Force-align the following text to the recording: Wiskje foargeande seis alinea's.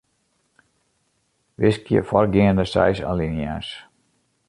Wiskje 1.61 1.99
foargeande 2.09 2.67
seis 2.73 3.05
alinea's. 3.11 3.69